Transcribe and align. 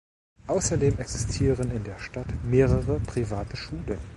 Außerdem 0.47 0.97
existieren 0.97 1.69
in 1.69 1.83
der 1.83 1.99
Stadt 1.99 2.25
mehrere 2.43 2.99
private 3.01 3.55
Schulen. 3.55 3.99